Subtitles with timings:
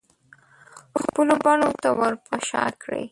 [1.01, 3.03] خپلو بڼو ته ورپه شا کړي